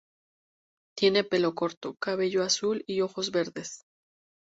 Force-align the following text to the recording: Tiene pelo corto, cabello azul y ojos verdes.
Tiene 0.97 1.23
pelo 1.23 1.53
corto, 1.53 1.93
cabello 1.93 2.41
azul 2.41 2.83
y 2.87 3.01
ojos 3.01 3.29
verdes. 3.29 3.85